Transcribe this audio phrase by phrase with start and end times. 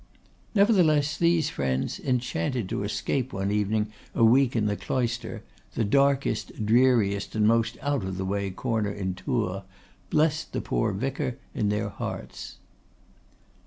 [0.55, 5.43] Nevertheless, these friends, enchanted to escape one evening a week in the Cloister,
[5.75, 9.61] the darkest, dreariest, and most out of the way corner in Tours,
[10.09, 12.57] blessed the poor vicar in their hearts.